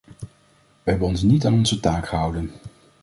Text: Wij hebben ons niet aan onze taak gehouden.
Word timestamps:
Wij 0.83 0.93
hebben 0.93 1.07
ons 1.07 1.21
niet 1.21 1.45
aan 1.45 1.53
onze 1.53 1.79
taak 1.79 2.07
gehouden. 2.07 2.51